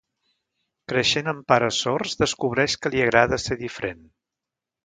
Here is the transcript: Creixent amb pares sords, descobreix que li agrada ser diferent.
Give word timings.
Creixent 0.93 1.29
amb 1.33 1.45
pares 1.53 1.77
sords, 1.85 2.17
descobreix 2.23 2.79
que 2.87 2.93
li 2.95 3.07
agrada 3.07 3.43
ser 3.47 3.59
diferent. 3.63 4.05